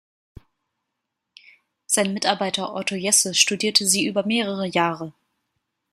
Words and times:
Sein 1.85 2.15
Mitarbeiter 2.15 2.73
Otto 2.73 2.95
Jesse 2.95 3.35
studierte 3.35 3.85
sie 3.85 4.07
über 4.07 4.25
mehrere 4.25 4.65
Jahre. 4.67 5.13